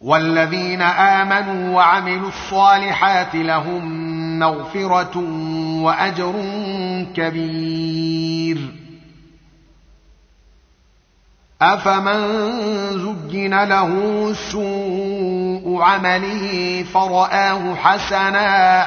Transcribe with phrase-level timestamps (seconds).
[0.00, 5.18] والذين آمنوا وعملوا الصالحات لهم مغفرة
[5.82, 6.34] وأجر
[7.16, 8.74] كبير.
[11.62, 12.20] أفمن
[12.92, 13.92] زجن له
[14.32, 18.86] سوء عمله فراه حسنا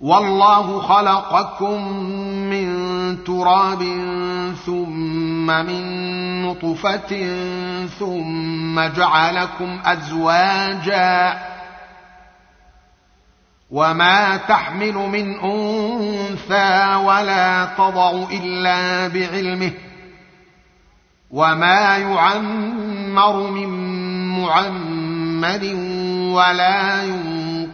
[0.00, 1.92] والله خلقكم
[2.50, 2.68] من
[3.24, 3.82] تراب
[4.66, 5.82] ثم من
[6.42, 7.36] نطفة
[7.98, 11.38] ثم جعلكم أزواجا
[13.70, 19.72] وما تحمل من أنثى ولا تضع إلا بعلمه
[21.30, 23.68] وما يعمر من
[24.38, 25.74] معمر
[26.34, 27.37] ولا ينقص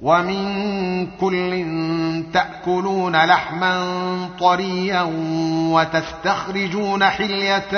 [0.00, 1.64] ومن كل
[2.32, 5.02] تاكلون لحما طريا
[5.72, 7.68] وتستخرجون حليه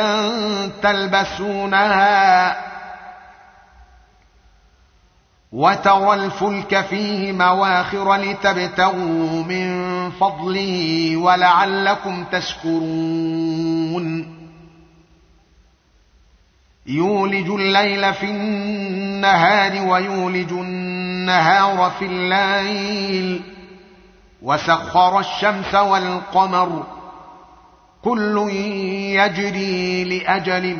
[0.82, 2.56] تلبسونها
[5.52, 13.58] وترى الفلك فيه مواخر لتبتغوا من فضله ولعلكم تشكرون
[16.86, 20.97] يولج الليل في النهار ويولج النهار
[21.98, 23.40] في الليل
[24.42, 26.86] وسخر الشمس والقمر
[28.02, 28.48] كل
[29.16, 30.76] يجري لأجل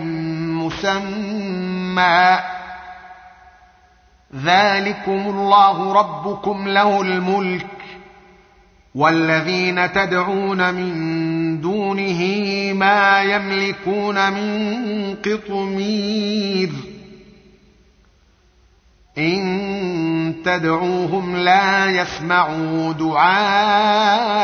[0.64, 2.38] مسمى.
[4.34, 7.66] ذلكم الله ربكم له الملك
[8.94, 12.22] والذين تدعون من دونه
[12.72, 16.70] ما يملكون من قطمير.
[19.18, 24.34] إن تدعوهم لا يسمعوا دعاءكم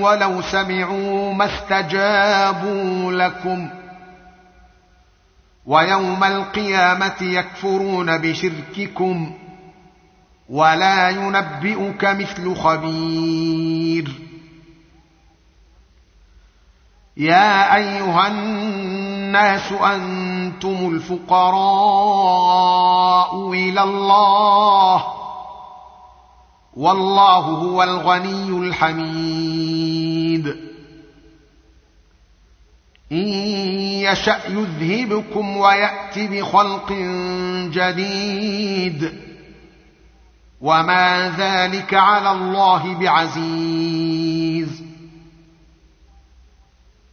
[0.00, 3.70] ولو سمعوا ما استجابوا لكم ۖ.
[5.66, 9.32] ويوم القيامة يكفرون بشرككم
[10.48, 14.10] ولا ينبئك مثل خبير.
[17.16, 19.72] يا أيها الناس
[20.64, 21.52] أنتم الفقراء
[23.52, 25.04] إلى الله
[26.76, 30.46] والله هو الغني الحميد.
[33.12, 33.28] إن
[34.08, 36.92] يشأ يذهبكم ويات بخلق
[37.72, 39.24] جديد.
[40.60, 44.13] وما ذلك على الله بعزيز.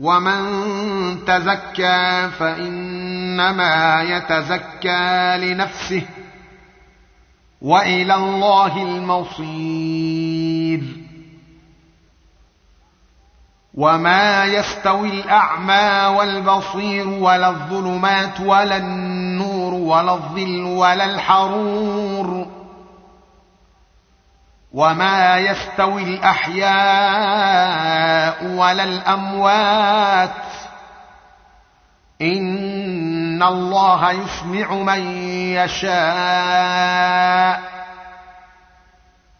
[0.00, 6.02] ومن تزكى فانما يتزكى لنفسه
[7.62, 10.30] والى الله المصير
[13.74, 22.09] وما يستوي الاعمى والبصير ولا الظلمات ولا النور ولا الظل ولا الحرور
[24.72, 26.70] وما يستوي الاحياء
[28.44, 30.30] ولا الاموات
[32.22, 35.00] ان الله يسمع من
[35.56, 37.00] يشاء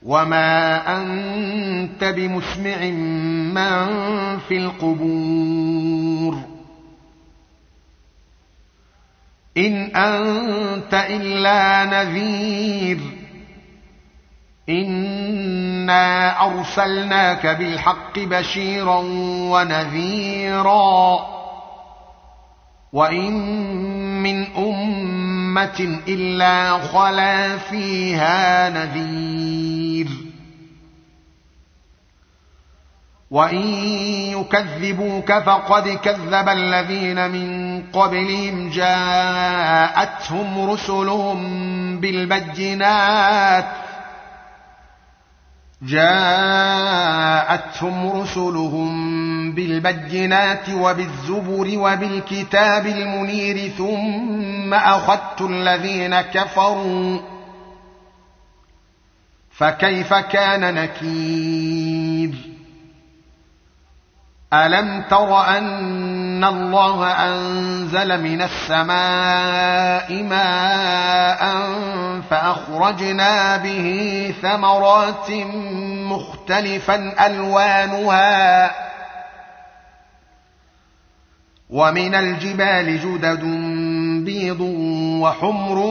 [0.03, 2.77] وما انت بمسمع
[3.55, 6.41] من في القبور
[9.56, 13.19] ان انت الا نذير
[14.70, 18.99] انا ارسلناك بالحق بشيرا
[19.52, 21.20] ونذيرا
[22.93, 23.32] وان
[24.22, 30.08] من امه الا خلا فيها نذير
[33.31, 33.56] وان
[34.41, 41.41] يكذبوك فقد كذب الذين من قبلهم جاءتهم رسلهم
[42.00, 43.90] بالبينات
[45.82, 47.41] جاءتهم
[48.20, 57.19] رسلهم بالبينات وبالزبر وبالكتاب المنير ثم أخذت الذين كفروا
[59.51, 62.51] فكيف كان نكير؟
[64.53, 67.06] ألم تر أن الله
[67.91, 71.70] أنزل من السماء ماء
[72.31, 75.31] فأخرجنا به ثمرات
[76.11, 78.70] مختلفا ألوانها.
[81.70, 83.44] ومن الجبال جدد
[84.25, 84.61] بيض
[85.20, 85.91] وحمر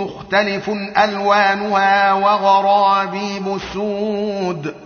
[0.00, 4.85] مختلف ألوانها وغرابيب سود.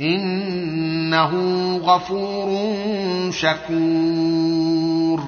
[0.00, 1.32] إنه
[1.76, 2.50] غفور
[3.32, 5.20] شكور.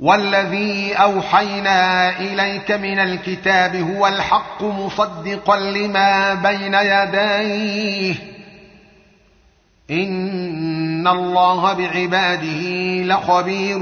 [0.00, 8.14] والذي أوحينا إليك من الكتاب هو الحق مصدقا لما بين يديه.
[9.90, 12.62] إن الله بعباده
[13.02, 13.78] لخبير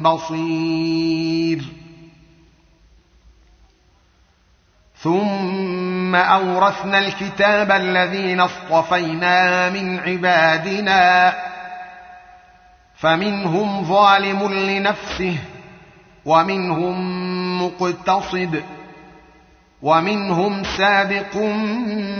[0.00, 1.25] بصير.
[5.06, 11.34] ثم أورثنا الكتاب الذين اصطفينا من عبادنا
[12.94, 15.38] فمنهم ظالم لنفسه
[16.24, 16.96] ومنهم
[17.62, 18.62] مقتصد
[19.82, 21.36] ومنهم سابق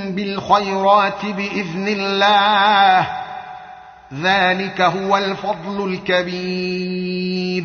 [0.09, 3.07] بالخيرات بإذن الله.
[4.15, 7.65] ذلك هو الفضل الكبير.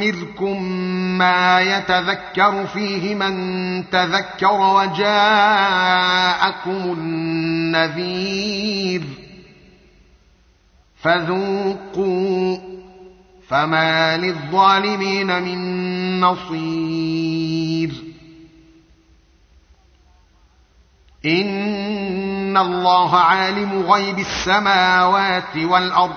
[0.00, 0.62] نعمركم
[1.18, 5.12] ما يتذكر فيه من تذكر وجاءكم
[6.98, 9.02] النذير
[10.96, 12.58] فذوقوا
[13.48, 17.90] فما للظالمين من نصير
[21.26, 26.16] إن الله عالم غيب السماوات والأرض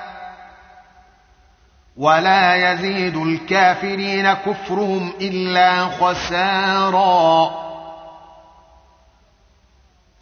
[1.97, 7.51] ولا يزيد الكافرين كفرهم إلا خسارا.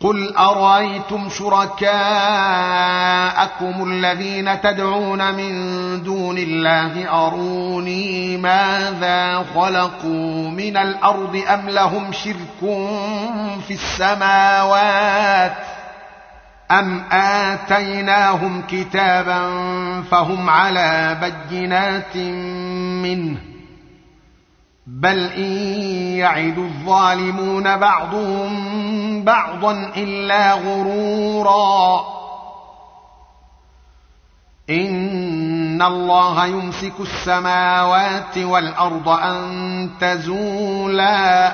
[0.02, 1.92] قل أرأيتم شركاءكم
[3.92, 5.54] الذين تدعون من
[6.04, 12.60] دون الله أروني ماذا خلقوا من الأرض أم لهم شرك
[13.68, 15.54] في السماوات
[16.72, 19.42] أم آتيناهم كتابا
[20.02, 22.18] فهم على بينات
[23.06, 23.38] منه
[24.88, 25.52] بل إن
[26.18, 32.06] يعد الظالمون بعضهم بعضا إلا غرورا
[34.70, 41.54] إن الله يمسك السماوات والأرض أن تزولا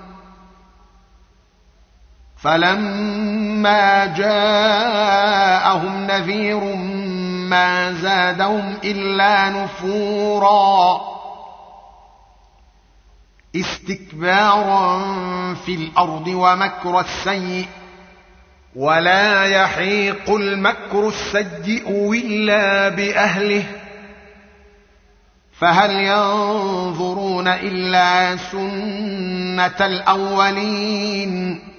[2.41, 6.75] فلما جاءهم نذير
[7.49, 11.01] ما زادهم إلا نفورا.
[13.55, 15.03] استكبارا
[15.53, 17.65] في الأرض ومكر السيء
[18.75, 23.63] ولا يحيق المكر السيء إلا بأهله.
[25.59, 31.70] فهل ينظرون إلا سنة الأولين؟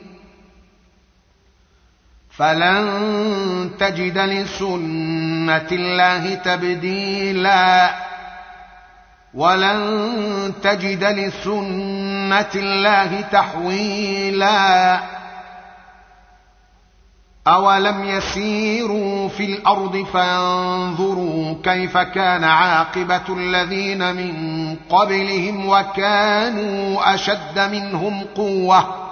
[2.37, 7.95] فلن تجد لسنه الله تبديلا
[9.35, 15.01] ولن تجد لسنه الله تحويلا
[17.47, 24.35] اولم يسيروا في الأرض فانظروا كيف كان عاقبه الذين من
[24.91, 29.12] قبلهم وكانوا اشد منهم قوه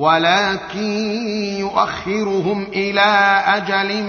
[0.00, 1.28] ولكن
[1.58, 4.02] يؤخرهم إلى أجل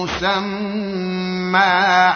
[0.00, 2.12] مسمى.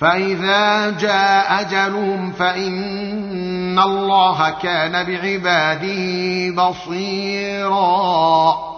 [0.00, 8.69] فإذا جاء أجلهم فإن الله كان بعباده بصيرا.